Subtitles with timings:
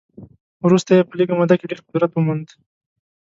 [0.65, 2.47] وروسته یې په لږه موده کې ډېر قدرت وموند.